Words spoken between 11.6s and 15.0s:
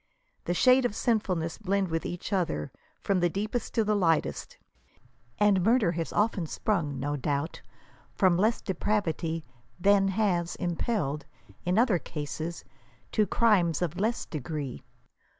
in other cases, to crithes of less degree.